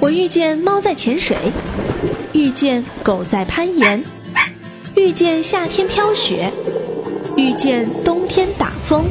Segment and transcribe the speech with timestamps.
[0.00, 1.36] 我遇见猫在潜水，
[2.32, 4.02] 遇见狗在攀岩，
[4.94, 6.50] 遇见夏天飘雪，
[7.36, 9.04] 遇见冬天打风。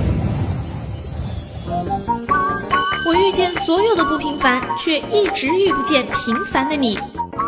[3.07, 6.97] 我遇见所有的不平凡，却一直遇不见平凡的你。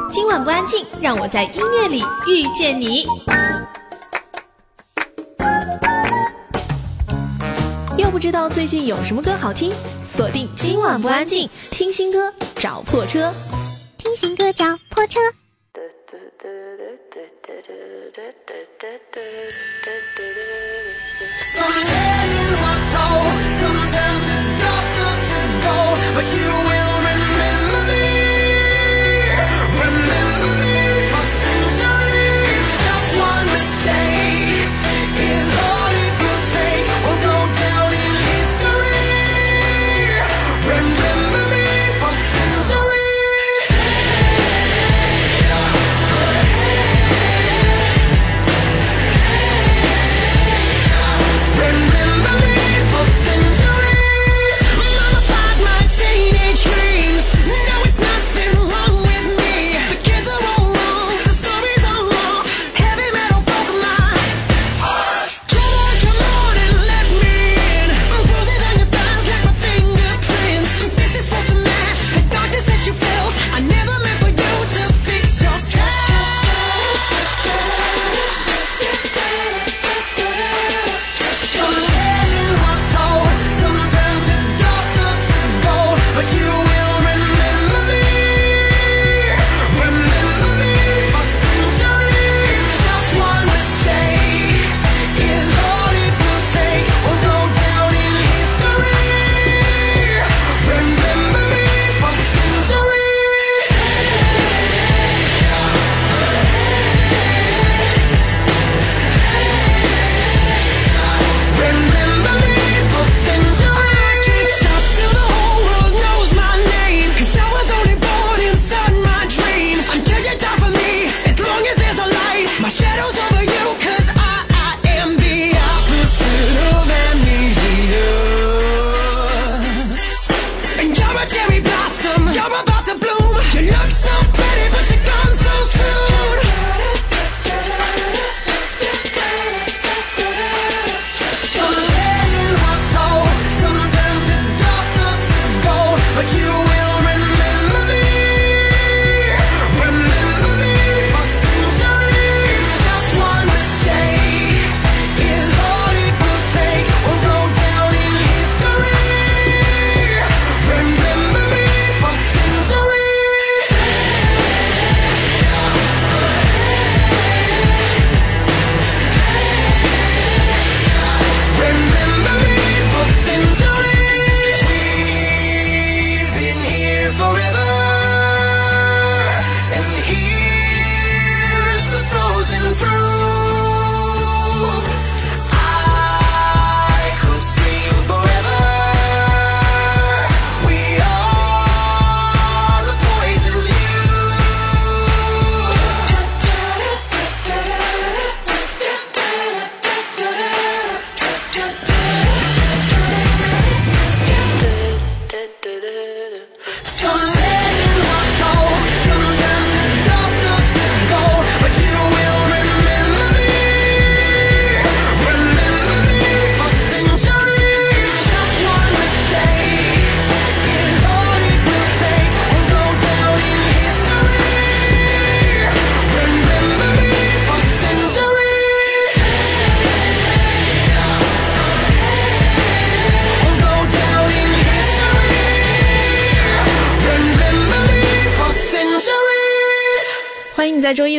[0.09, 3.05] 今晚不安静，让我在音乐里遇见你。
[7.97, 9.71] 又不知道最近有什么歌好听。
[10.17, 13.31] 锁定今晚不安静，听新歌找破车，
[13.99, 15.19] 听新歌找破车。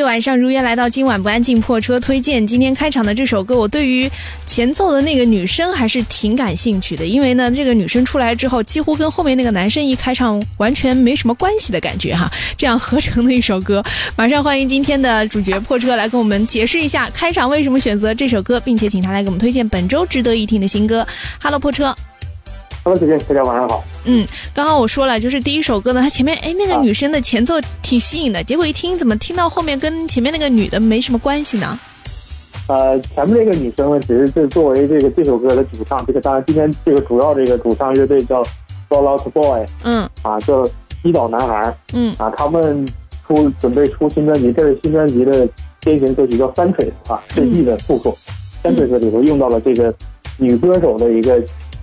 [0.08, 4.10] 晚上如约来到今晚不安静破车推荐，今天开场的这首歌，我对于
[4.46, 12.32] 前奏的那个女生还是挺感兴趣的，因为呢，这个女生出来之后，几乎跟后面那个男生一开唱，完全没什么关系的感觉哈。
[12.56, 13.84] 这样合成的一首歌，
[14.16, 21.06] 马上欢迎今天的主角破车来跟我们解释一下开场为什么选择这首歌，并且请他来给我们推荐本周值得一听的新歌。
[21.42, 21.94] Hello，破车。
[22.96, 23.84] 大家晚上好。
[24.06, 24.24] 嗯，
[24.54, 31.78] 刚刚我说了，就是第一首歌呢，它前面哎那个女生的前奏挺吸引的，结果一听怎么听到后面跟前面那个女的没什么关系呢？
[32.68, 38.42] 呃，前面那个女生呢，只是是作为这个这首歌的主唱，这个当然今天这个主要这个主唱乐队叫
[38.88, 40.66] Soloist Boy，嗯，啊叫
[41.02, 42.86] 一岛男孩，嗯，啊他们
[43.26, 45.46] 出准备出新专辑，这是新专辑的
[45.82, 48.08] 先行歌曲叫《三 o 啊世纪的复古，
[48.62, 49.94] 《c o u n 里头用到了这个
[50.38, 51.38] 女歌手的一个。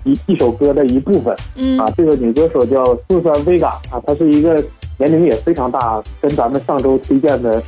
[0.06, 4.54] 一一首歌的一部分，嗯啊，这个女歌手叫四川威嘎啊，她是一个
[4.98, 7.60] 年龄也非常大，跟咱们上周推荐的，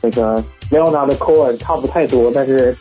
[0.00, 2.74] 那个 Leonard Cohen 差不太多，但是，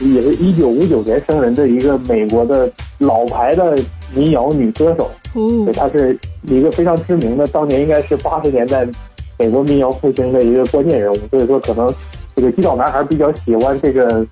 [0.00, 3.76] 也是一九五九年生人的一个美国的老牌的
[4.14, 8.86] 民谣女歌手，哦，她是一个非常知名的，当年应该是八十年代，
[9.38, 11.90] 美国民谣复兴的一个关键人物，所以说可能，
[12.36, 14.26] 这个击倒男孩比较喜欢这个。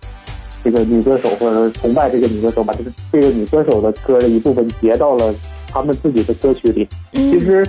[0.66, 5.32] 这个女歌手或者崇拜这个女歌手，把这个这个女歌手的歌的一部分截到了
[5.68, 6.88] 他们自己的歌曲里。
[7.14, 7.64] 其实，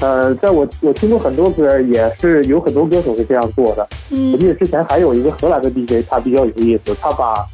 [0.00, 3.88] 呃，在我我听过很多歌，也是有很多歌手是这样做的。
[4.32, 7.46] 我记得之前还有一个荷兰的 DJ，他比较有意思，他把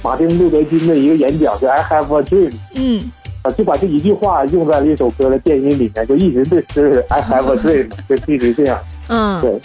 [0.00, 3.00] 马丁路德金的一个演讲，就 I have a dream，嗯，
[3.58, 8.78] 就把这一句话用在了一首歌的电音里面，就一直这句 I have a dream 就一直这样。
[9.08, 9.60] 嗯，对。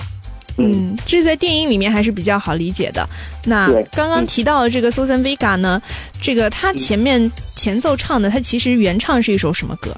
[0.58, 3.08] 嗯，这在电影里面还是比较好理解的。
[3.46, 5.82] 那刚刚提到的这个《s u s a n Vega》呢？
[6.22, 9.96] 这个它前面前奏唱的，它其实原唱是一首什么歌？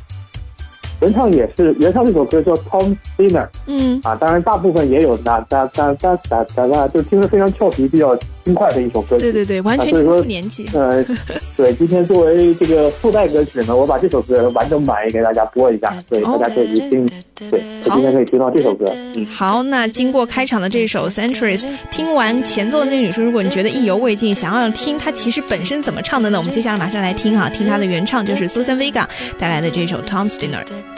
[1.01, 3.48] 原唱也是原唱，这首歌叫 Tom Skinner。
[3.68, 6.18] 嗯啊，当然大部分也有那那那那
[6.56, 9.18] 那那，就听着非常俏皮、比较轻快的一首歌。
[9.18, 10.68] 对对对，完全听不年纪。
[10.74, 11.04] 嗯，
[11.57, 17.06] 对，今天作为这个附带歌曲呢，我把这首歌完整版也给大家播一下，对，大家可以听，
[17.36, 17.62] 对，
[17.92, 18.86] 今天可以听到这首歌。
[19.16, 26.38] 嗯，好，那经过开场的这首 Centuries，听完前奏的那个女生，如果你觉得意犹未尽，想要听她其实本身怎么唱的呢？
[26.38, 29.06] 我们接下来马上来听哈，听她的原唱，就是 Susan Vega
[29.38, 30.93] 带来的这首 Tom Skinner。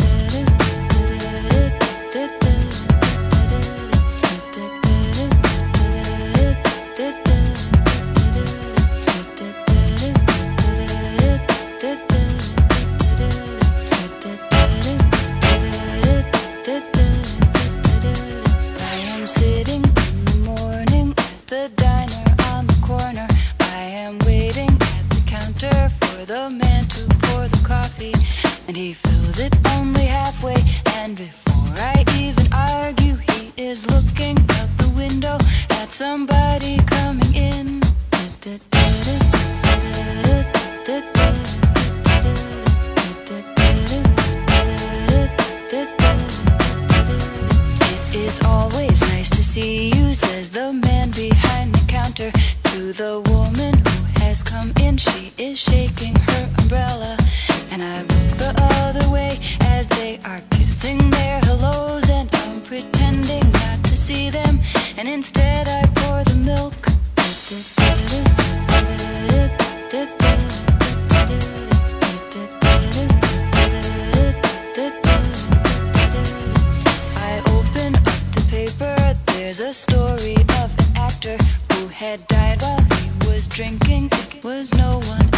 [84.78, 85.35] no one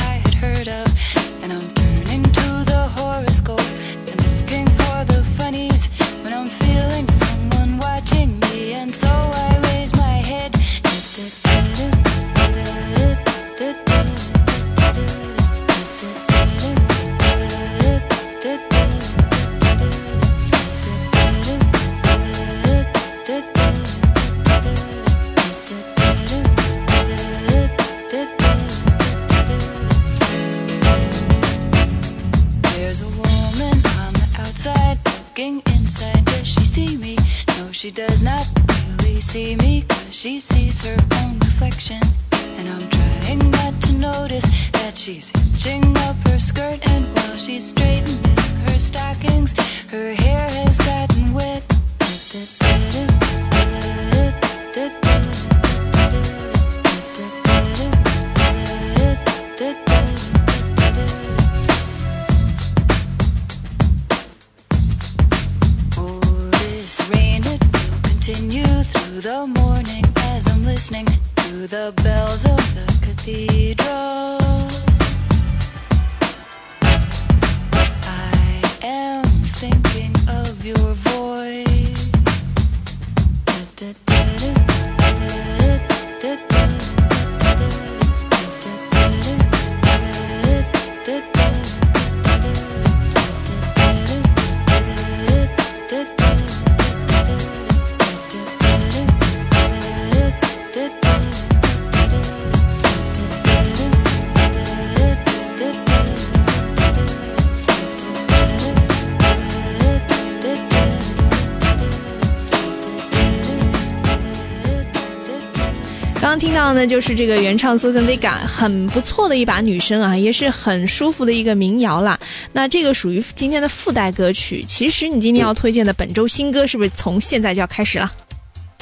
[116.58, 122.18] 这样呢，就是这个原唱 Susan Vega 很不错的一把女声啊，也是很舒服的一个民谣啦。
[122.54, 124.66] 那这个属于今天的附带歌曲。
[124.68, 128.12] 其实你今天要推荐的本周新歌，是不是从现在就要开始了？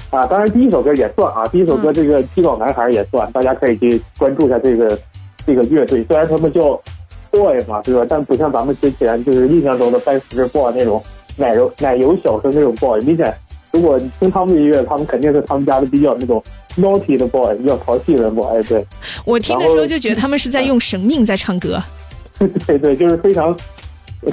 [0.09, 4.97] 啊，当然第一首歌也算啊，第一首歌这个七宝男孩也算，大家可以去关注一下这个
[5.45, 6.01] 这个乐队。
[6.05, 6.81] 虽然他们叫
[7.29, 8.05] Boy 吧，对吧？
[8.07, 11.03] 但不像咱们之前就是印象中的三十 Boy 那种
[11.35, 13.35] 奶油奶油小生那种 Boy，明显。
[13.75, 16.41] 如果你听他们的音乐，他们肯定是他们家的比较那种
[16.77, 18.63] naughty 的 boy，比较淘气的 boy。
[18.69, 18.83] 对，
[19.25, 21.77] 我听的时候就觉得他们是在用生命在唱歌。
[22.65, 23.53] 对对，就是非常，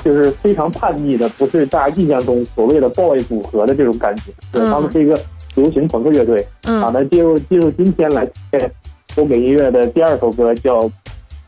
[0.04, 4.30] 就是非常叛逆的，不是大家印象中所谓的 boy 组合的这种感觉。
[4.52, 5.20] 嗯，他们是一个
[5.56, 6.46] 流行朋克乐队。
[6.62, 8.24] 嗯，好的，进入进入今天来
[9.16, 10.88] 欧美音乐的第二首歌，叫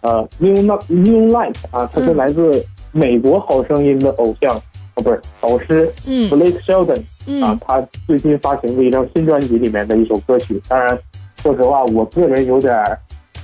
[0.01, 4.53] 呃 new n new light 啊，它是来自美国好声音的偶像，
[4.97, 7.05] 哦不是导师嗯 Blake s h e l d o n
[7.43, 10.61] 啊，他最近发行的一张新专辑里面的一首歌曲。
[10.69, 10.97] 当然，
[11.43, 12.77] 说实话，我个人有点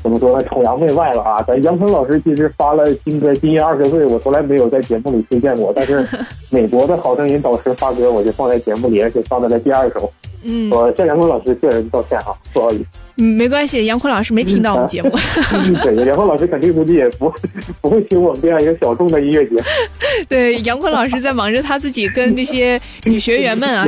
[0.02, 1.42] 怎么说呢，崇洋媚外了啊。
[1.42, 5.72] 咱杨坤老师其实发了新歌《今夜二十岁》，我从来没有在节目里推荐过。
[5.74, 6.06] 但是，
[6.50, 10.10] 美国的好声音导师发歌，我就放在节目里而且放在了第二首。
[10.42, 13.09] 嗯，我向杨坤老师个人道歉啊，不好意思。
[13.22, 15.10] 没关系，杨坤老师没听到我们节目。
[16.06, 17.32] 杨坤老师肯定估计也不
[17.80, 19.56] 不会听我们这样一个小众的音乐节。
[20.28, 23.86] 对，杨坤老师在忙着他自己跟那些女学员们啊，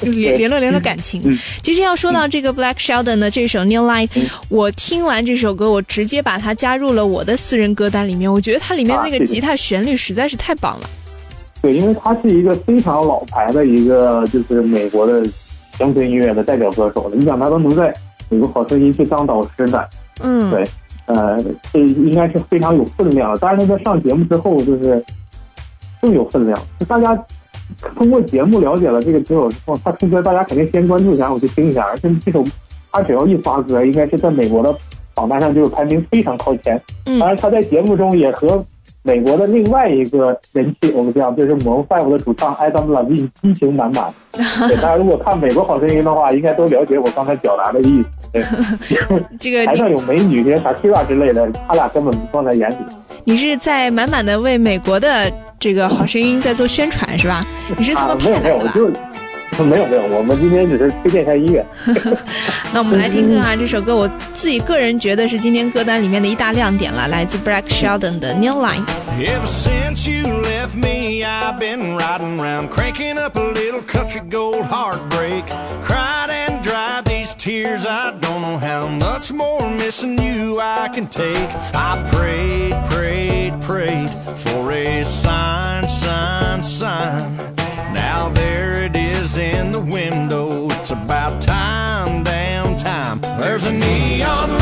[0.00, 1.20] 联 联络联络感情。
[1.62, 8.32] 其实要说到这个 Black Sheldon 的这首 New l i n e 我听完这首歌，我直接把它加入了我的私人歌单里面。
[8.32, 10.88] 我觉得它里面那个吉他旋律实在是太棒了。
[11.62, 15.22] 对，因为他是一个非常老牌的一个就是美国的
[15.78, 17.92] 乡村音乐的代表歌手了，你想他都能在。
[18.36, 19.88] 有个好声音去当导师的，
[20.22, 20.64] 嗯，对，
[21.06, 21.36] 呃，
[21.72, 25.02] 这应该是非常有分量当但是，在上节目之后，就是
[26.00, 26.58] 更有分量。
[26.78, 27.14] 就大家
[27.96, 31.84] 通过节目了解了这个歌手之后，他出歌大家肯定先关注一下，我去听一下。
[31.86, 32.44] 而且，这首
[32.92, 34.72] 他只要一发歌，应该是在美国的
[35.12, 36.80] 榜单上就是排名非常靠前。
[37.06, 38.64] 嗯，当然，他在节目中也和。
[39.02, 44.12] 美国的另外一个人气偶像，就是《t h f 的主唱 Adam Levine，激情满满。
[44.76, 48.28] 大家如果看《美国好声音》的话，应该都了解我刚才表达的意思。
[48.30, 48.42] 对
[49.40, 52.76] 这个台上有美女、有啥 r a 之类的，他俩根本不放在眼里。
[53.24, 57.42] 你是在满满的为美国的这个好声音在做宣传是吧？
[57.78, 58.72] 你是这么看的吧？
[59.59, 61.65] 没有没有，我们今天只是推荐一下音乐。
[62.73, 68.83] 那我们来听歌啊，这首歌我自己个人觉得是今天歌单里面的一大亮点了，来自 Black Sheldon 的 New Light。
[69.17, 74.65] Ever since you left me, I've been riding around, cranking up a little country gold
[74.65, 75.45] heartbreak.
[75.85, 81.07] Cried and dried these tears, I don't know how much more missing you I can
[81.07, 81.49] take.
[81.73, 87.48] I prayed, prayed, prayed for a sign, sign, sign.
[89.84, 90.66] your window.
[90.70, 93.20] It's about time, damn time.
[93.40, 94.60] There's a neon light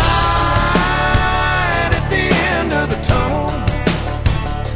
[1.98, 3.48] at the end of the tunnel.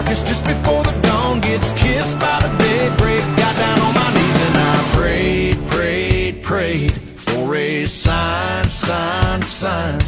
[0.00, 3.22] darkest just before the dawn gets kissed by the daybreak.
[3.40, 10.00] Got down on my knees and I prayed, prayed, prayed for a sign, sign, sign.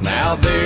[0.00, 0.65] Now there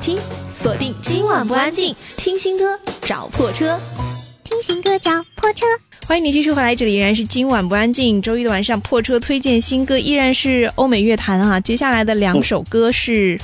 [0.00, 0.18] 听，
[0.54, 1.94] 锁定今晚不安静。
[2.16, 2.64] 听新歌
[3.02, 3.78] 找破车，
[4.42, 5.66] 听新歌找破车。
[6.06, 8.20] 欢迎你继续回来，这里依然是今晚不安静。
[8.22, 11.60] 周一的晚上，破车推荐新歌依然是欧美乐坛啊。
[11.60, 13.38] 接下来的两首歌是，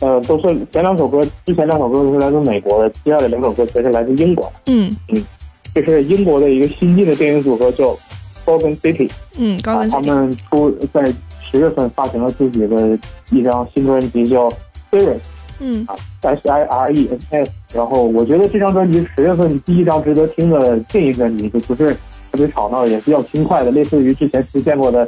[0.00, 4.52] 呃，都是前两首歌，之前两首歌都是来自美国的，接下来两首歌全是来自英国。
[4.66, 5.24] 嗯嗯，
[5.72, 7.96] 这是英国的一个新晋的电影组合叫
[8.44, 9.08] Golden City。
[9.38, 10.02] 嗯，Golden City。
[10.08, 11.06] 他们出在
[11.48, 12.98] 十月份发行了自己的
[13.30, 14.50] 一张新专辑叫
[14.90, 15.20] p i r i t
[15.60, 17.50] 嗯啊，S I R E N S。
[17.72, 21.90] 然后我觉得这张专辑十月份第一张值得听的，这一个你就不是
[22.30, 25.06] 特别吵闹，也比较轻快的，类似于之前出现过的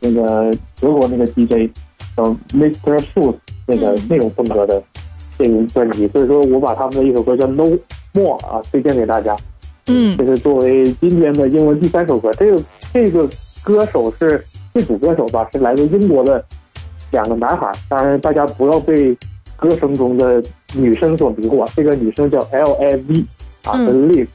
[0.00, 1.70] 那个德国那个 DJ，
[2.16, 2.98] 叫 Mr.
[3.12, 3.34] Shoes
[3.66, 4.82] 那个那种风格的
[5.38, 6.08] 这个专辑。
[6.08, 7.64] 所以说我把他们的一首歌叫 No
[8.14, 9.36] More 啊推荐给大家。
[9.90, 12.30] 嗯，这是作为今天的英文第三首歌。
[12.34, 13.28] 这个这个
[13.62, 14.44] 歌手是
[14.74, 16.44] 这组歌手吧，是来自英国的
[17.12, 17.70] 两个男孩。
[17.88, 19.16] 当然大家不要被。
[19.58, 20.42] 歌声中的
[20.74, 23.24] 女生所迷惑，这个女生叫 L I V
[23.64, 24.28] 啊，跟 Live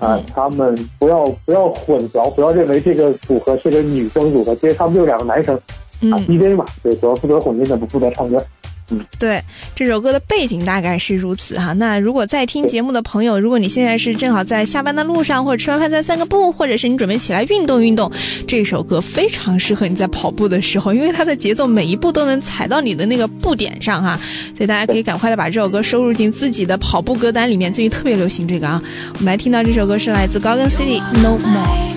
[0.00, 5.54] 啊，他们不要不要混淆，不要认为这个组合是个女生组合，其实他们就两个男生
[6.10, 8.36] 啊，DJ 嘛，对，主要负责混音的，不负责唱歌。
[9.18, 9.40] 对
[9.74, 11.72] 这首歌的背景大概是如此哈。
[11.74, 18.10] 那如果在听节目的朋友，如果你现在是正好在下班的路上，或者吃完饭在散个步，或者是你准备起来运动运动，
[18.46, 24.18] 这首歌非常适合你在跑步的时候，因为它的节奏每一步都能踩到你的那个步点上哈。
[24.56, 27.72] 所以大家可以赶快的把这首歌收入进自己的跑步歌单里面。
[27.72, 28.82] 最近特别流行这个啊。
[29.14, 31.88] 我们来听到这首歌是来自《g 跟 n City No More》。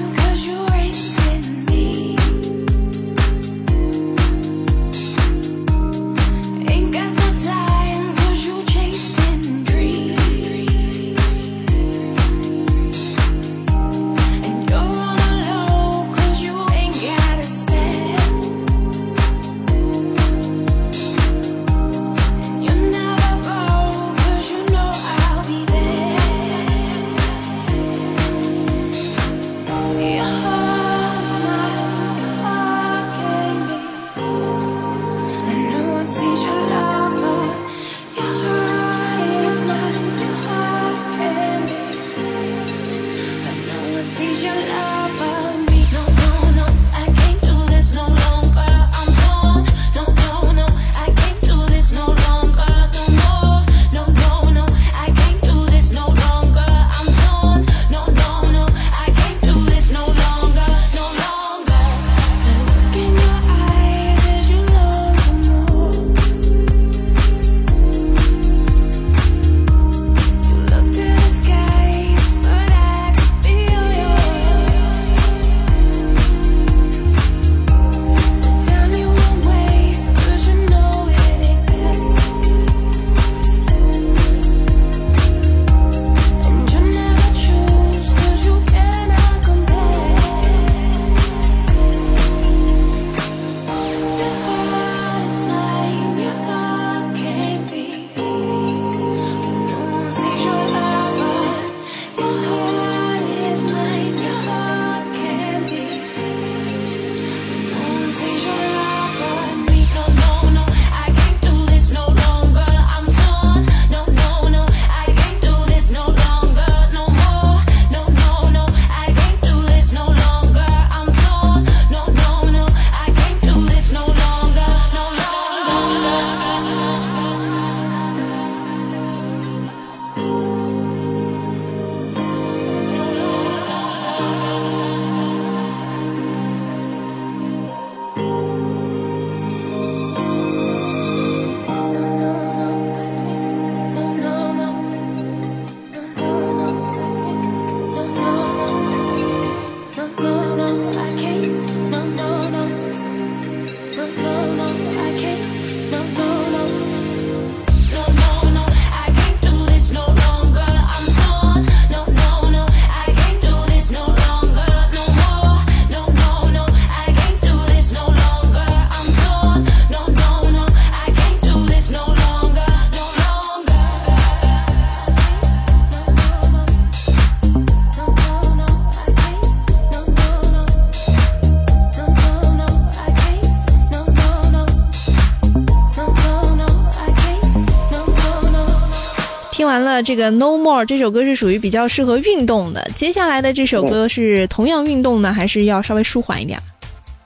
[189.78, 192.82] 完了，这个 No More 这首歌是属于比较适合运动的。
[192.96, 196.58] 接下来的这首歌是同样运动呢，还是要稍微舒缓一点？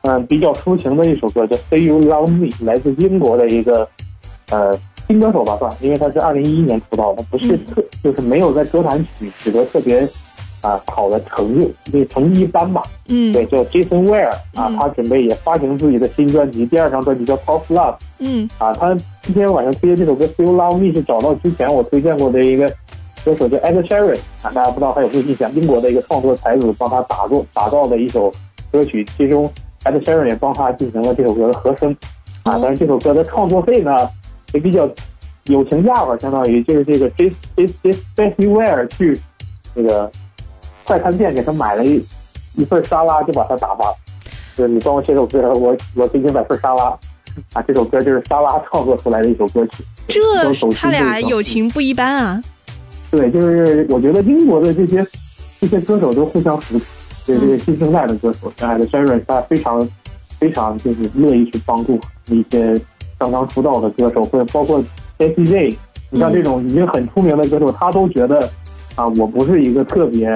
[0.02, 3.88] 嗯，比较抒情的一首歌，叫《Say You Love Me》，来自英国的一个
[4.50, 4.70] 呃
[5.08, 10.06] 新歌手吧，算，因为他是二零一一年出道的，不是特，就是没有在歌坛取取得特别。
[10.62, 12.82] 啊，考的成绩那成绩一般嘛。
[13.08, 17.92] 嗯，对，叫 Jason Ware 啊，他准备也发行自己的新专辑，第二张专辑叫《t o p Love》。
[18.20, 22.70] 嗯，啊，他今天晚上推荐这首歌《Feel Love Me》，是找到之前我推荐过的一个
[23.26, 25.52] 歌手叫 Ed Sheeran 啊，大家不知道他有没有印象？
[25.56, 28.32] 英国的一个创作才子帮他打造打造的一首
[28.72, 29.52] 歌曲，其中
[29.84, 31.92] Ed Sheeran 也帮他进行了这首歌的和声
[32.44, 32.60] 啊。
[32.62, 34.08] 但是这首歌的创作费呢，
[34.54, 34.88] 也比较
[35.46, 39.20] 有情价吧，相当于就是这个 Jason j a s o i s s o Ware 去
[39.74, 40.12] 那个。
[40.86, 42.04] 快餐店给他买了一
[42.56, 43.96] 一份沙拉，就把他打发了。
[44.56, 46.98] 就你帮我写首歌，我我给你买份沙拉。
[47.54, 49.84] 啊，这首歌就是沙拉创作出来的一首歌曲。
[50.08, 50.20] 这
[50.74, 52.44] 他俩友情不一般啊！
[53.10, 55.06] 对，就是我觉得英国的这些
[55.62, 56.84] 这些歌手都互相扶持，
[57.26, 59.88] 就是新生代的歌手，像艾德·希瑞，他非常
[60.40, 62.78] 非常就是乐意去帮助一些
[63.18, 64.84] 刚刚出道的歌手，或者包括
[65.20, 65.34] S.
[65.46, 65.74] J.，
[66.10, 68.42] 你像这种已经很出名的歌手，他都觉得
[68.96, 70.28] 啊，我不是一个特别。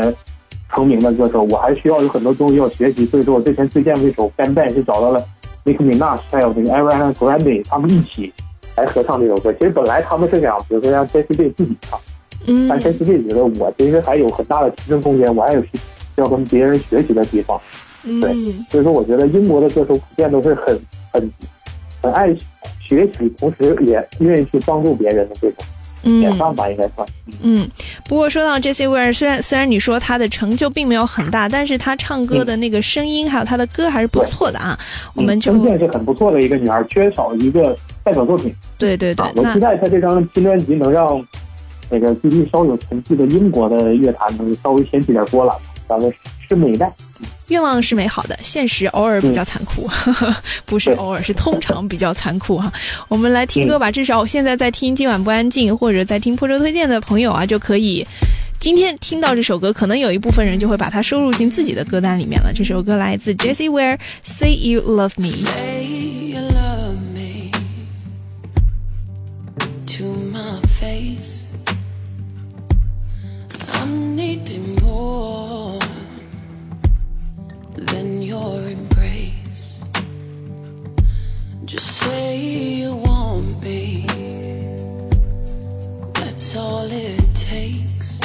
[0.75, 5.23] 成名的歌手，我还需要有很多东西要学习，所以说我之前推荐这首《Bandai》是找到了
[5.63, 8.31] Nick Minaj、泰勒、Ivan Grande 他们一起
[8.75, 9.53] 来合唱这首歌。
[9.53, 11.97] 其实本来他们是想，比如说让 Jessie J 自己唱，
[12.67, 15.69] 但 Jessie J 觉得我其实还有很大的提升空间，我还有需
[16.15, 17.57] 要跟别人学习的地方。
[18.03, 18.33] 对，
[18.69, 20.77] 所以说我觉得英国的歌手普遍都是很、
[21.13, 21.31] 很、
[22.03, 22.27] 很爱
[22.85, 25.63] 学习，同时也愿意去帮助别人的歌手。
[26.05, 27.05] 嗯，两万吧，应该算。
[27.43, 27.67] 嗯，
[28.07, 34.77] 不过说到 J C Ware，虽然虽然你说他的成就并没有很大，但是他唱歌的那个声音还有他的歌还是不错的啊。
[35.15, 38.53] 我们声线是很不错的一个女孩，缺少一个代表作品。
[38.77, 39.25] 对对对。
[39.35, 41.07] 我期待他这张新专辑能让
[41.89, 45.57] 那个最近稍有成绩的英国的乐坛能稍微掀起点波澜
[45.89, 46.11] 咱们
[46.47, 46.87] 拭以待。
[47.19, 49.87] 嗯愿望是美好的，现实偶尔比较残酷，
[50.65, 52.71] 不是偶尔，是通常比较残酷哈。
[53.07, 58.05] 我们来听歌吧，至少我现在在听《今晚不安静》，或者在听破车推荐的朋友啊，就可以
[58.59, 62.51] 今天听到这首歌，可能有一部分人就会把它收入进自己的歌单里面了。
[62.53, 65.31] 这首歌来自 Jessie Ware，《Say You Love Me》。
[82.07, 82.37] way
[82.81, 84.05] you want me.
[86.13, 88.19] That's all it takes.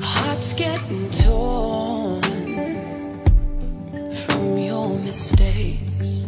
[0.00, 2.22] Heart's getting torn
[4.24, 6.26] from your mistakes.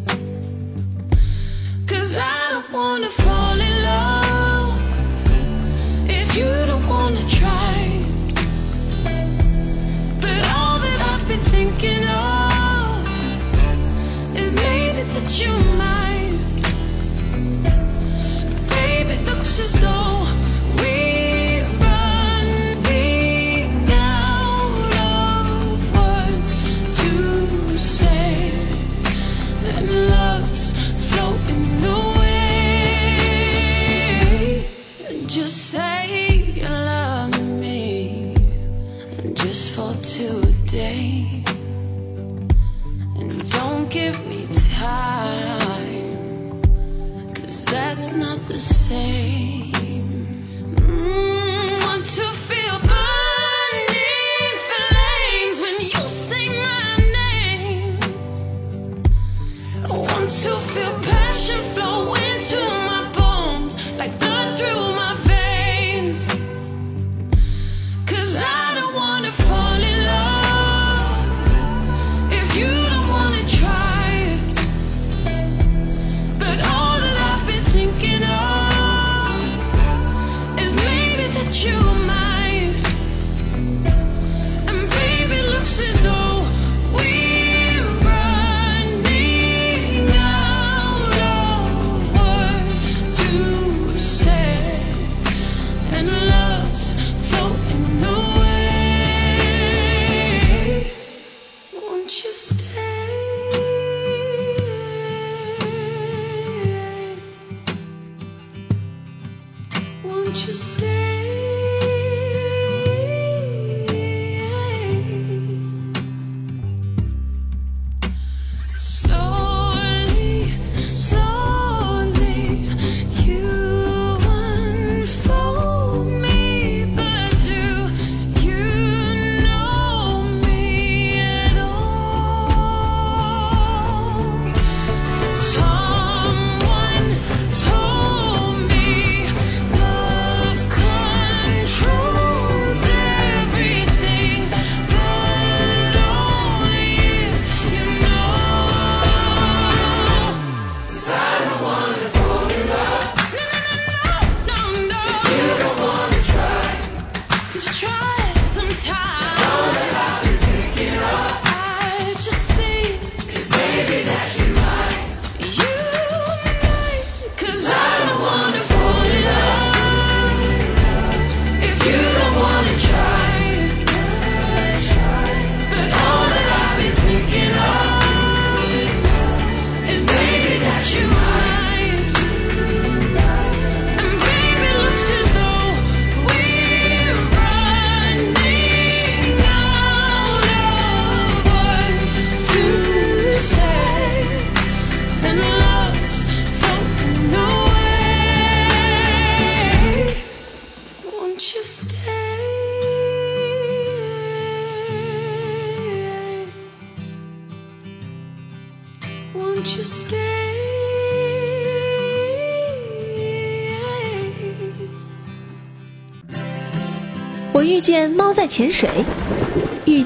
[1.87, 3.64] Cause I don't wanna fall in.
[15.43, 16.39] you mine.
[18.71, 20.24] Baby, looks as though.
[48.85, 49.54] say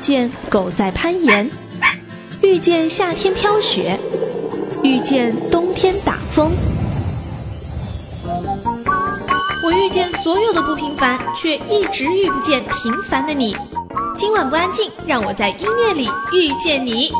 [0.09, 1.51] 见狗在攀岩，
[2.43, 3.95] 遇见夏天飘雪，
[4.83, 6.51] 遇见冬天打风。
[9.63, 13.55] 我遇见所有的不平凡，却一直遇不见平凡的你。
[14.17, 17.11] 今晚不安静，让我在音乐里遇见你。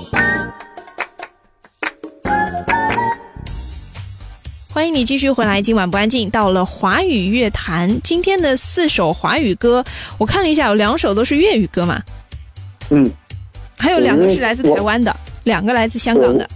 [4.73, 5.61] 欢迎你继续回来。
[5.61, 9.85] 今晚不安静，到了华语乐坛，今天的四首华语歌，
[10.17, 12.01] 我看了一下，有两首都是粤语歌嘛。
[12.91, 13.07] 嗯，
[13.77, 16.47] 还有两个是来自台湾的，两个来自香港的。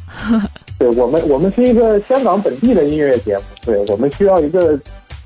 [0.78, 4.78] 对我们，我们是一个香港本地的音乐节目，对我们需要一个，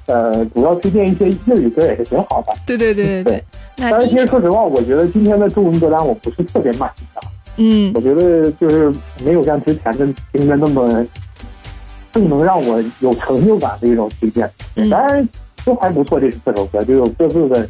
[0.06, 2.52] 呃，主要推荐一些粤语歌也是挺好的。
[2.66, 3.44] 对对对对对。
[3.76, 7.22] 但是其实说实话，我觉得今天的中文歌单我不是特别满意啊。
[7.56, 7.92] 嗯。
[7.94, 8.92] 我觉得就是
[9.24, 11.04] 没有像之前的听的那么，
[12.12, 14.50] 更能让我有成就感的一种推荐。
[14.90, 15.26] 当然
[15.64, 17.66] 都还不错，这四首歌就有各自的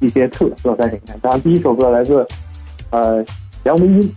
[0.00, 1.18] 一些特色在里面。
[1.20, 2.24] 当然第一首歌来自。
[2.96, 3.22] 呃，
[3.62, 4.16] 梁文音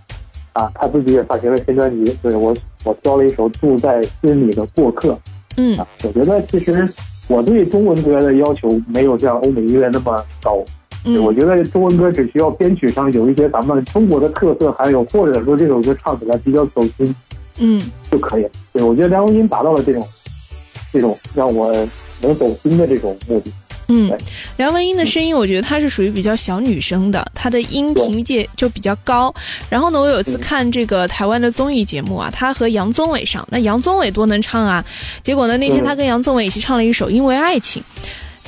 [0.54, 5.10] 啊，他自己也发行了新专辑，对我我挑了一首《住在心里的过客》。
[5.58, 6.88] 嗯，我觉得其实
[7.28, 10.64] 我对中文歌的要求没有像欧美音乐那么高。
[11.04, 17.16] 嗯，我觉得中文歌只需要编曲上有一些咱们中国的特色，还有或者说这首歌唱起来比较走心，
[17.60, 18.50] 嗯，就可以了。
[18.72, 20.08] 对，我觉得梁文音达到了这种
[20.94, 21.70] 这种让我
[22.22, 23.52] 能走心的这种目的。
[23.90, 24.10] 嗯，
[24.58, 29.34] 梁文音的声音，我觉得她是属于比较小女生的，她的音频界就比较高。
[29.68, 34.84] 然后呢，我有一次看这个台湾的综艺节目啊，她和杨宗纬上，那杨宗纬多能唱啊，
[35.24, 37.84] 结果呢，那天她跟杨宗纬一起唱了一首《因为爱情》。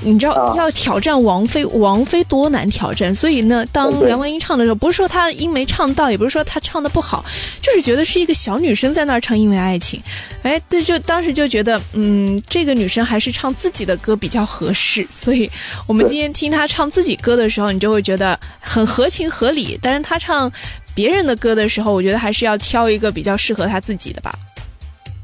[0.03, 7.23] 你知道要挑战王菲，王菲多难挑战，所以呢，当梁文音唱的时候，不是说她音没唱到，也不是说她唱的不好，
[7.61, 9.99] 就是觉得是一个小女生在那儿唱《因为爱情》，
[10.41, 15.05] 哎，这就当时就觉得，嗯，这个女生还是唱自己的歌比较合适。
[15.11, 15.49] 所以
[15.85, 19.77] 我们今天听她唱自己歌的时候，你就会觉得很合情合理。
[19.81, 20.51] 但是她唱
[20.95, 24.33] 别人的歌的时候，我觉得还是要挑一个比较适合她自己的吧。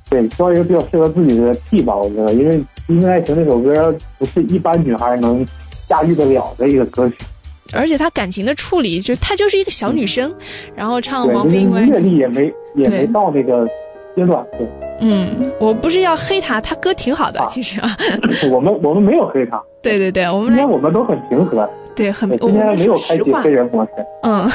[0.09, 2.63] 对，挑一个比较适合自己的地吧，我觉得，因为。
[2.93, 5.45] 《因为爱情》这首歌不是一般女孩能
[5.87, 7.15] 驾驭得了的一个歌曲，
[7.73, 10.33] 而且她感情的处理，就她就是一个小女生，
[10.75, 13.67] 然后唱《王菲《因为爱情》阅历也没也没到那个
[14.15, 14.67] 阶段，对。
[14.99, 15.27] 嗯，
[15.59, 17.79] 我不是要黑她，她歌挺好的，其实。
[18.51, 19.61] 我们我们没有黑她。
[19.83, 21.69] 对对对，我们今天我们都很平和。
[21.95, 23.91] 对，很我们没有开启黑人模式。
[24.21, 24.47] 嗯，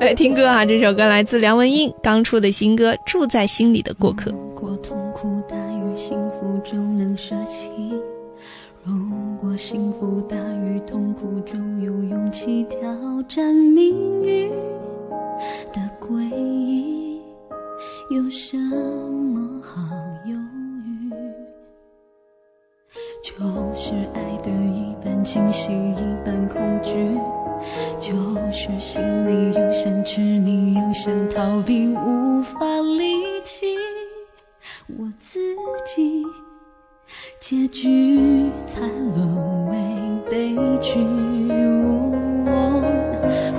[0.00, 0.64] 来 听歌啊！
[0.64, 4.30] 这首歌来自梁文音刚出的新歌《住在心里的过客》。
[6.68, 7.68] 中能舍弃。
[8.82, 8.92] 如
[9.40, 12.80] 果幸福大于痛苦，就有勇气挑
[13.28, 14.50] 战命运
[15.72, 17.20] 的诡异。
[18.10, 19.80] 有什么好
[20.28, 20.34] 犹
[20.84, 21.10] 豫？
[23.22, 23.36] 就
[23.76, 27.16] 是爱的一半清晰，一半恐惧。
[28.00, 28.12] 就
[28.52, 32.58] 是心里又想执迷，又想逃避，无法
[32.98, 33.78] 理清
[34.98, 35.38] 我自
[35.94, 36.24] 己。
[37.40, 38.80] 结局才
[39.14, 39.78] 沦为
[40.30, 40.98] 悲剧。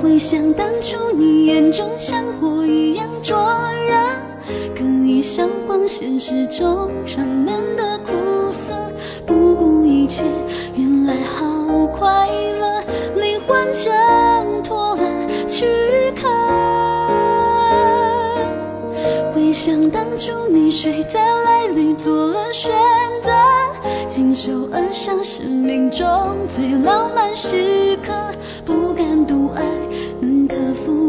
[0.01, 3.49] 回想当初，你眼中像火一样灼
[3.87, 8.11] 热，可以消光现实中沉闷的苦
[8.53, 8.73] 涩。
[9.25, 10.23] 不顾一切，
[10.75, 11.43] 原来好
[11.87, 12.81] 快乐，
[13.21, 15.03] 灵魂挣脱了
[15.47, 15.96] 去。
[19.69, 22.71] 想当初，你睡在来里做了选
[23.21, 23.29] 择，
[24.07, 26.07] 亲手摁上生命中
[26.55, 28.31] 最浪漫时刻。
[28.63, 29.61] 不敢独爱，
[30.21, 31.07] 能克服。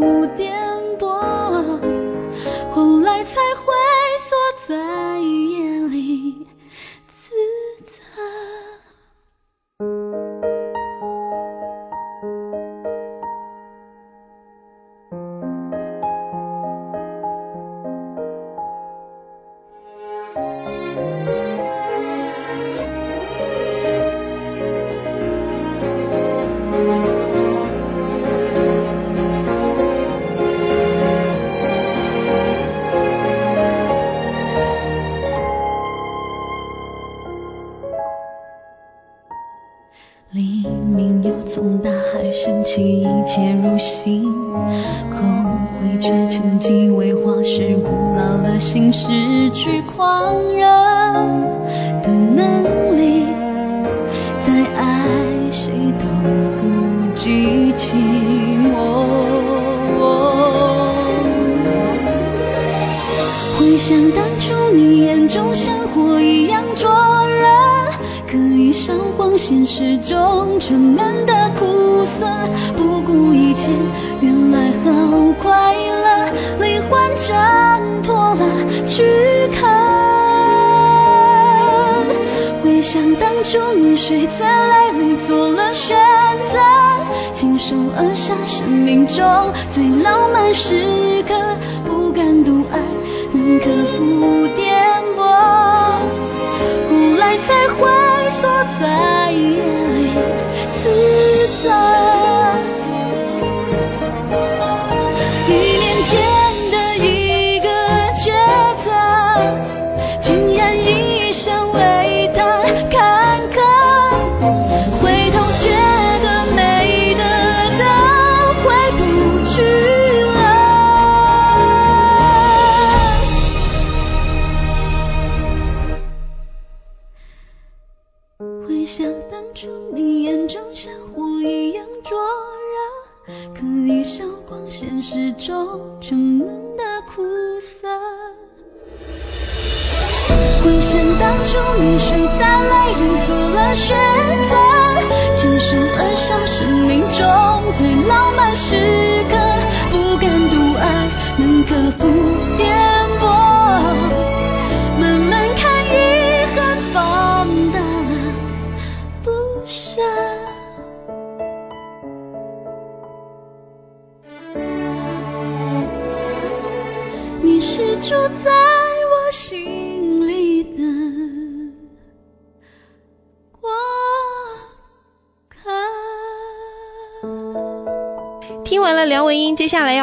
[93.99, 94.38] you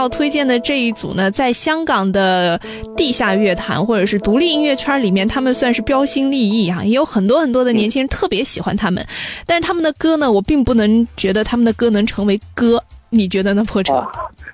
[0.08, 2.58] 推荐的这一组呢，在香港的
[2.96, 9.04] 地下乐坛或者是独立音乐圈里面，他们算是标新立异啊，也有很多很多的年轻人特别喜欢他们。
[9.46, 12.82] 但是他们的歌呢，我并不能觉得他们的歌能成为歌。
[13.10, 14.04] 你觉得呢，破车？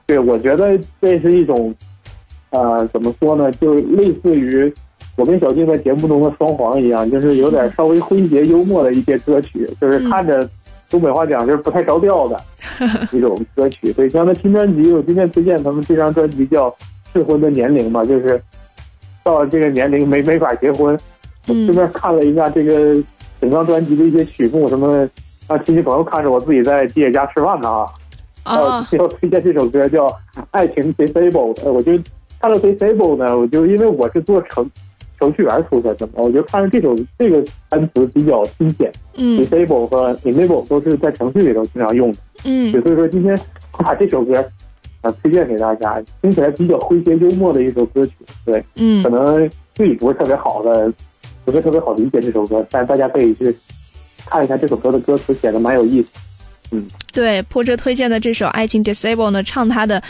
[0.07, 1.75] 对，我觉得这是一种，
[2.51, 3.51] 呃，怎么说呢？
[3.53, 4.73] 就类似于
[5.17, 10.49] 我跟小静在节目中的双簧一样，就是有点稍微诙谐幽默的一些歌曲，就是看着。
[10.93, 12.39] 东北话讲就是不太着调的
[13.13, 16.69] 一种歌曲，所以像他新专辑，我今天推荐他们这张专辑叫
[17.11, 18.39] 《适婚的年龄》吧，就是
[19.25, 20.93] 到了这个年龄没没法结婚。
[21.49, 22.95] 我顺便看了一下这个
[23.41, 25.09] 整张专辑的一些曲目，什么
[25.49, 27.87] 让亲戚朋友看着我自己在野家吃饭呢啊。
[28.61, 30.07] 啊，要推荐这首歌叫
[30.51, 31.93] 《爱情 Disabled》，我就
[32.39, 34.69] 看了 Disabled 呢，我就因为我是做成。
[35.23, 43.39] 程序员出身的，我觉得看着这首这个单词比较新鲜，嗯，disable 和 enable 都是在程序里头经常用的，嗯，所以说今天
[43.79, 44.35] 我把这首歌，
[45.03, 48.13] 啊，推荐给大家，听起来比较诙谐幽默的一首歌曲，
[48.45, 50.93] 对，嗯，可能自己不是特别好的，
[51.45, 53.55] 不是特别好理解这首歌，但大家可以去
[54.27, 56.09] 看一下这首歌的歌词，写的蛮有意思。
[57.13, 60.03] 对，破车推荐的这首《爱情 Disable》呢，唱他的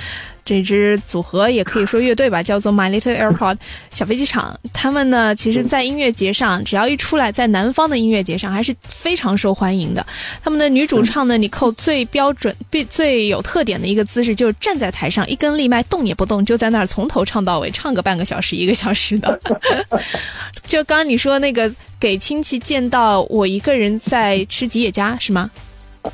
[0.44, 3.56] 这支组合也可以说乐队吧，叫做 My Little Airport
[3.92, 4.56] 小飞机场。
[4.72, 10.06] 他们呢，其实在音乐节上，只要一出来，在南方的音乐节上还是非常受欢迎的。
[10.44, 19.38] 他们的女主唱呢，你扣最标准、最最有特点的一个姿势，就是站在台上一根立麦动也不动，就在那儿从头唱到尾，唱个半个小时、一个小时的。
[20.68, 25.50] 就刚刚你说那个给亲戚见到我一个人在吃吉野家是吗？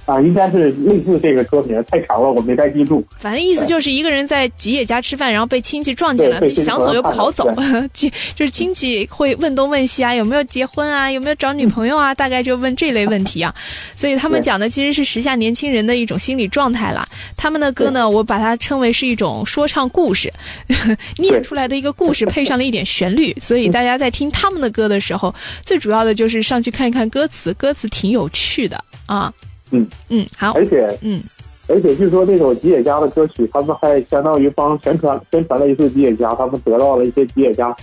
[0.05, 3.03] 啊，应该是类似这个歌名，太长了，我没太记住。
[3.19, 7.49] 反正意思就是一个人在吉野家吃饭，然后被亲戚撞见了，想走又不好走。
[7.95, 13.55] 亲就是亲戚会问东问西啊，有没有结婚啊，有没有找女朋友啊，大概就问这类问题啊。
[13.97, 17.07] 所以他们讲的其实是时下年轻人的一种心理状态啦。
[17.37, 20.31] 他们的歌呢，我把它称为是一种说唱故事，
[21.17, 29.33] 念出来的一个故事配上了一点旋律，所以大家在听他们的歌的时候，最主要的就是上去看一看歌词，歌词挺有趣的啊。
[29.73, 31.23] 嗯嗯好，而且嗯，
[31.69, 37.75] 而且据说这首吉野家的歌曲，他们还相当于帮宣传宣传了一次吉野家，他们得到了一些吉野家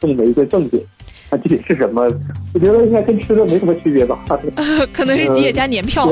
[0.00, 0.82] 送的一些赠品，
[1.30, 2.08] 它具体是什么？
[2.54, 4.24] 我觉得应该跟吃的没什么区别吧，
[4.92, 6.06] 可能是吉野家年票，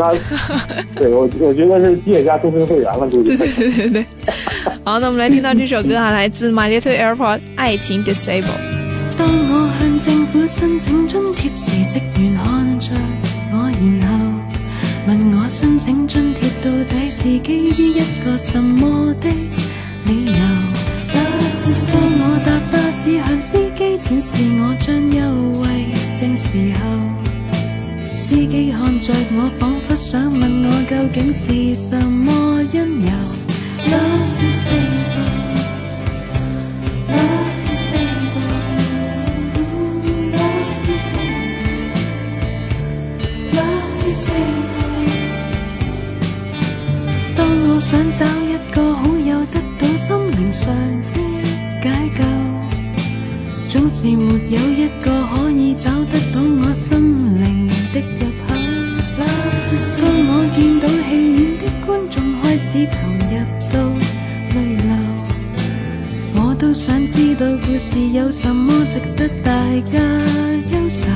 [0.96, 3.36] 对，我我觉得是吉野家终身会员了，估计。
[3.36, 4.06] 对对对对对，
[4.84, 7.16] 好，那我们来听到这首歌啊，来自《My Little Airport》
[7.56, 8.42] 《爱情 Disable》。
[9.16, 11.80] 当我向政府申请贴时，
[15.50, 19.28] 申请津贴到底是基于一个什么的
[20.06, 20.32] 理由？
[21.12, 25.68] 当我搭巴士向司机展示我将优惠
[26.16, 27.00] 证时候，
[28.16, 33.10] 司机看着我，仿佛想问我究竟是什么因由。
[33.10, 34.99] l o to v e say
[47.90, 50.72] 想找一个好友，得到心灵上
[51.12, 51.20] 的
[51.82, 52.20] 解救，
[53.68, 54.38] 总是没有
[54.86, 58.54] 一个可以找得到我心灵的入口。
[59.18, 59.26] 当
[60.06, 62.92] 我见到戏院的观众开始投
[63.26, 63.32] 入
[63.72, 63.76] 到
[64.54, 64.94] 泪流，
[66.36, 69.50] 我都想知道故事有什么值得大
[69.90, 69.98] 家
[70.70, 71.10] 忧愁。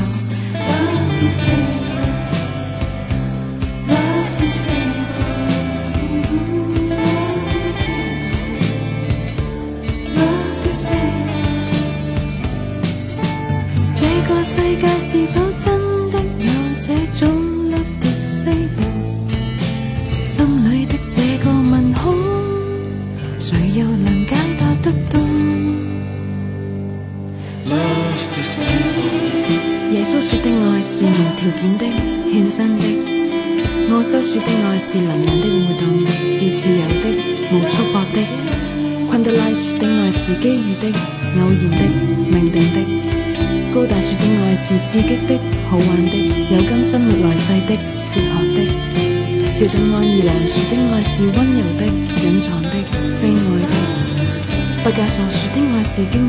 [55.96, 56.23] seeking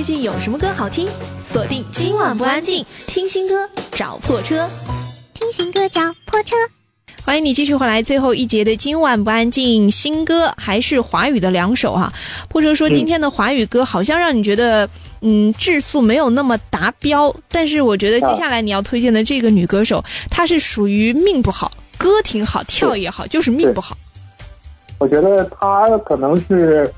[0.00, 1.06] 最近有什么歌好听？
[1.44, 4.66] 锁定今晚不安静，听新歌找破车，
[5.34, 6.56] 听新歌找破车。
[7.22, 12.10] 欢迎你继续回来，最后一节的今晚不安静，新歌还是华语的两首哈。
[12.48, 14.88] 破车说今天的华语歌好像让你觉得，
[15.20, 17.34] 嗯，质素没有那么达标。
[17.52, 23.94] 但是我觉得接下来你要推荐的这个女歌手，她是属于命不好，歌挺好，跳也好，就是命不好。
[24.98, 26.90] 我觉得她可能是。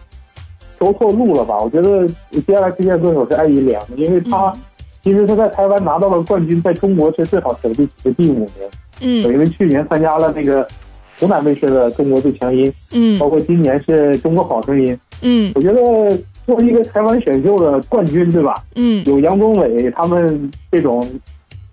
[0.82, 1.56] 走错路了吧？
[1.58, 4.52] 我觉得接下来推荐歌手是艾怡良，因为他
[5.00, 8.48] 其实他在台湾拿到了冠军，在中国是最好成绩是第五名。
[9.00, 10.66] 嗯，因为去年参加了那个
[11.20, 15.80] 湖南卫视的《中国最强音》，嗯，包括今年是中国好声音，嗯，我觉得
[16.44, 18.54] 作为一个台湾选秀的冠军，对吧？
[18.74, 21.00] 嗯，有杨宗纬他们这种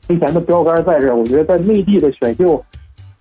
[0.08, 2.64] 之前的标杆在这我觉得在内地的选秀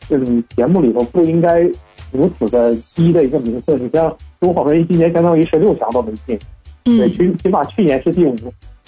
[0.07, 1.67] 这种节目里头不应该。
[2.13, 4.09] 如此的低的一个名次，你像
[4.41, 6.39] 《中国好声音》今年相当于十六强都没进，
[6.85, 8.35] 去起码去年是第五，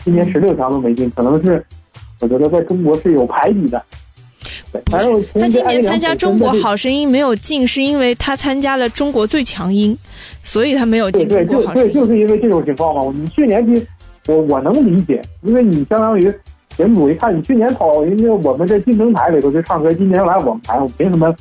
[0.04, 1.64] 今年十六强都没进，可能是
[2.20, 3.80] 我觉得在中国是有排比的。
[4.86, 9.96] 反正他今年参加《中国好声音》没有进，是因为他参加了《中国最强音》，
[10.42, 11.26] 所以他没有进。
[11.28, 13.12] 对对，就对，就是因为这种情况嘛。
[13.20, 13.84] 你去年去，
[14.28, 16.32] 我我能理解，因为你相当于
[16.94, 21.34] 组一看你去年跑人家我们这竞争台里头去唱歌，今年来我们台，凭什么？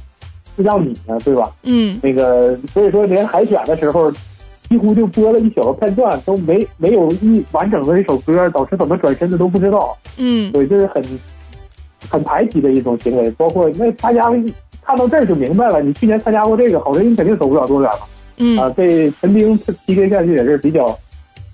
[0.64, 1.50] 让你呢，对吧？
[1.64, 4.12] 嗯，那个，所以说，连海选的时候，
[4.70, 9.98] 几乎就播了一小个片段，都没没有一完整的一首歌，导师怎么转身的都不知道。
[10.18, 11.04] 嗯，我就是很
[12.10, 13.30] 很排挤的一种行为。
[13.32, 14.32] 包括那大家
[14.84, 18.00] 看到这就明白了，你去年参加过这个《好声音》，肯定走不了多远了。
[18.38, 20.98] 嗯啊，这陈冰 PK 下去也是比较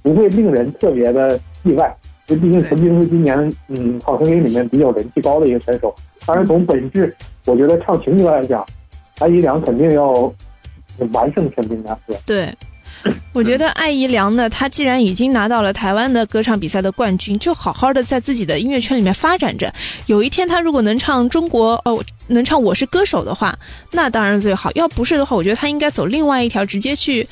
[0.03, 1.95] 不会令人特别的意外，
[2.27, 3.35] 因为毕竟陈冰是今年
[3.69, 5.93] 嗯《好声音》里面比较人气高的一个选手。
[6.27, 7.13] 当然，从本质
[7.47, 8.63] 我觉得唱情歌来讲。
[9.19, 10.07] 艾怡良肯定要
[11.11, 12.15] 完胜全民大哥。
[12.25, 12.53] 对，
[13.33, 19.71] 我觉得艾怡良呢，他既然已经拿到了台湾的歌唱比赛的冠军，就好好的在自己的音乐圈里面发展着。
[20.07, 23.57] 有一天他如果能唱中国哦，能唱《我是歌手》的话，
[23.91, 24.69] 那当然最好。
[24.73, 27.25] 要不是的话，我觉得他应该走另外一条，直接去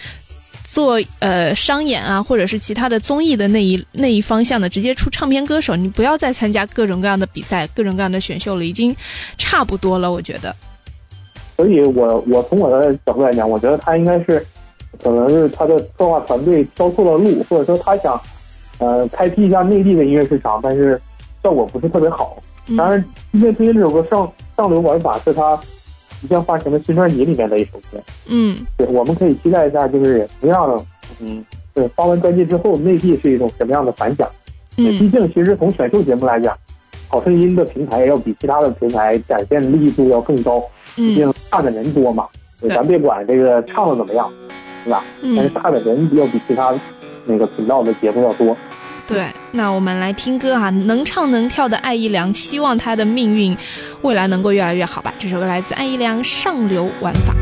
[0.64, 5.76] 做呃商演啊，或者是其他的综艺的那一那一方向的，直接出唱片歌手。
[5.76, 8.96] 你不要再参加各种各样的比赛、各种各样的选秀了，已经
[9.38, 10.56] 差不多了，我觉得。
[11.56, 14.44] 所以，我我从我的角度来讲，我觉得他应该是，
[15.02, 18.20] 可能是他的策划团队挑错了路，或者说他想，
[18.80, 21.00] 呃，开辟一下内地的音乐市场，但是
[21.44, 22.38] 效果不是特别好。
[22.78, 25.60] 当然，今天推荐这首歌《上上流玩法》是他
[26.22, 28.02] 即将发行的新专辑里面的一首歌。
[28.28, 30.86] 嗯，对，我们可以期待一下，就是同么样，
[31.20, 31.44] 嗯，
[31.74, 34.28] 对，发完专辑之后，内地是一种什么样的反响？
[34.78, 36.56] 嗯，毕竟其实从选秀节目来讲，
[37.10, 40.64] 《好声音》的平台要比其他的平台展现力度要更高。
[40.96, 42.28] 毕竟看的人多嘛，
[42.70, 44.32] 咱别管这个唱的怎么样，
[44.84, 45.04] 是吧？
[45.36, 46.74] 但是看的人要比其他
[47.26, 48.56] 那个频道的节目要多。
[49.06, 53.56] 对，那我们来听歌哈，能唱能跳的爱一良，希望他的命运
[54.02, 55.14] 未来能够越来越好吧。
[55.18, 57.34] 这首歌来自爱一良《上流玩法》。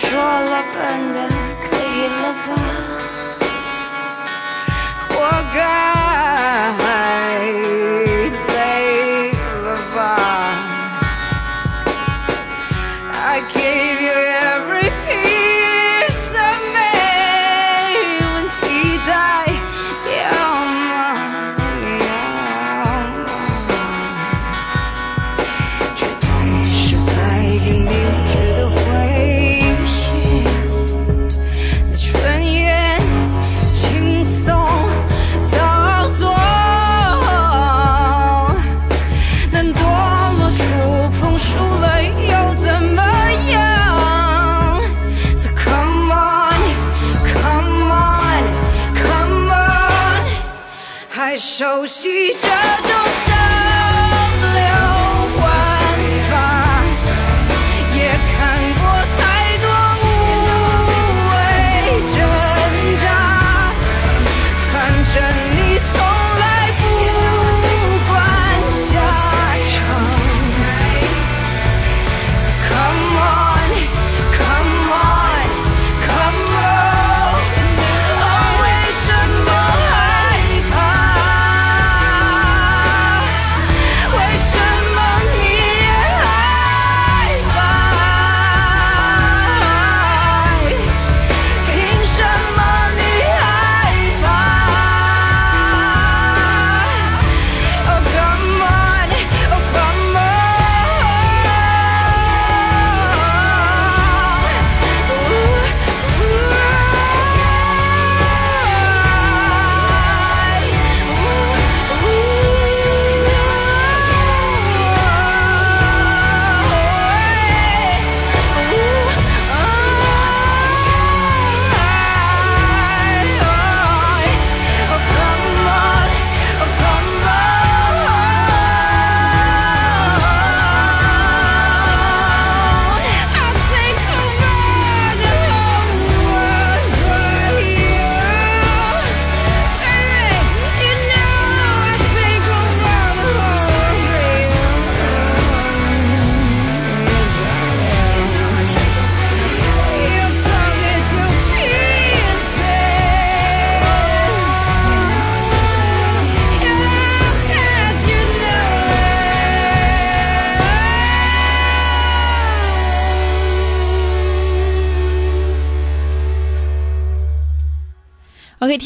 [0.00, 2.77] 说了笨的，可以了吧？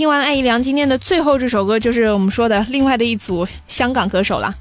[0.02, 4.52] 听完艾怡良今天的最后这首歌，就是我们说的另外的一组香港歌手了。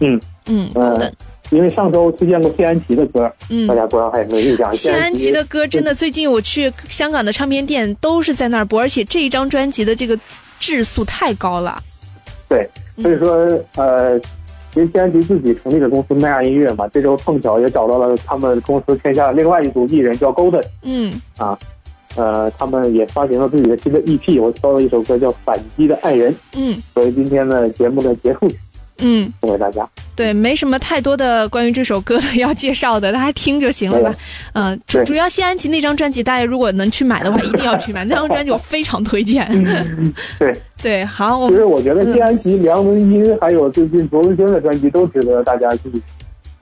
[0.00, 1.12] 嗯嗯嗯，
[1.50, 4.74] 因为上周推荐过谢安琪的歌，嗯，大家不知道还有没有印象？
[4.74, 10.18] 谢安琪的歌真的，最近我去香港的唱片店都是在那儿播，而且这一张专辑的这个
[10.58, 11.80] 质素太高了。
[12.48, 12.68] 对，
[12.98, 14.16] 所以说呃，
[14.74, 21.56] 因为谢安琪自己成立的公司麦亚音乐嘛，这周碰巧也找到了他们公司，签下了另外一组艺人叫 g o l d e n 嗯啊。
[22.16, 28.58] 呃，他们也发行了自己的新的 EP，我挑了一首歌叫《反击的爱人》，嗯，所以今天的节目的结束曲，
[29.00, 29.88] 嗯，送给大家。
[30.16, 34.14] 对，没什么太多的关于这首歌的要介绍的，大家听就行了吧？
[34.52, 39.44] 嗯，主主要谢安琪那张专辑，大家如果能去买的话，一定要去买那张专辑，我非常推荐。
[40.38, 41.48] 对 对，好。
[41.50, 45.90] 其实我觉得谢安琪、梁文音还有最近卓文萱的专辑都值得大家去。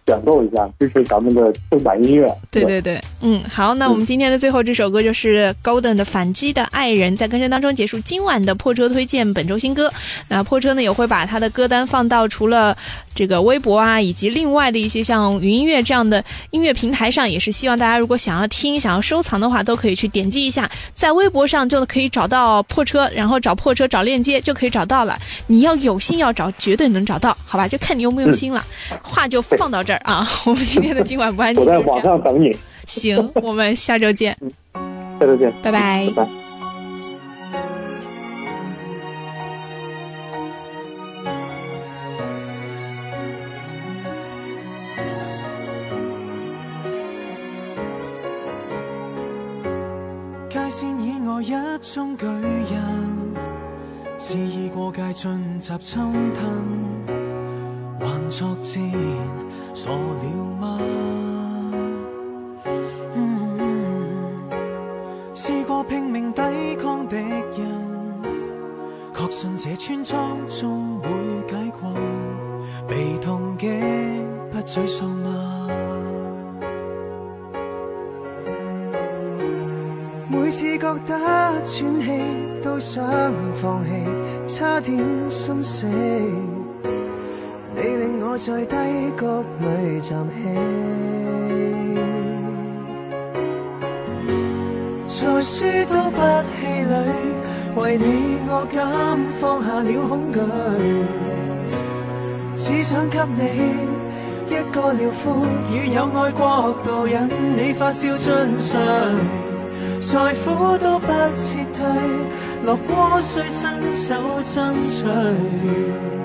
[0.06, 2.26] 享受一下，支持咱们的正版音乐。
[2.50, 7.98] 对对对，嗯，好，那我们今天的最后这首歌就是 Golden 的《反击的爱人》在歌声当中结束。
[8.00, 9.92] 今晚的破车推荐本周新歌，
[10.28, 12.76] 那破车呢也会把他的歌单放到除了
[13.14, 25.16] 这个微博啊，以及另外的一些像云音乐这样的音乐平台上，也是希望大家如果想要听、想要收藏的话，都可以去点击一下，在微博上就可以找到破车，然后找破车找链接就可以找到了。
[25.46, 27.68] 你要有心要找，绝对能找到，好吧？
[27.68, 28.64] 就看你用不用心了。
[29.02, 29.91] 话就放到这。
[29.98, 31.54] 啊， 我们今天的今晚不关。
[31.56, 32.54] 我在网上等你。
[32.86, 34.36] 行，我们下周见。
[35.20, 36.08] 下周见，拜拜。
[36.16, 36.30] 拜拜。
[59.74, 60.78] 傻了吗？
[65.34, 66.42] 试过拼命抵
[66.76, 68.22] 抗敌人，
[69.14, 71.08] 确信这村疮终会
[71.48, 71.90] 解困，
[72.86, 73.66] 被痛击
[74.50, 75.66] 不沮丧吗？
[80.28, 83.02] 每次觉得喘气都想
[83.62, 84.04] 放弃，
[84.54, 85.00] 差点
[85.30, 85.86] 心死。
[88.44, 88.76] 在低
[89.16, 89.24] 谷
[89.60, 90.58] 里站起，
[95.26, 96.16] 在输都不
[96.50, 100.40] 气馁，为你我敢放下了恐惧，
[102.56, 103.86] 只想给你
[104.48, 105.12] 一个了。
[105.22, 108.80] 伤与有爱国度，引你发笑进睡，
[110.02, 111.06] 在苦都不
[111.38, 116.21] 撤退，落过需伸手争取。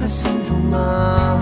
[0.00, 1.40] 不心痛吗？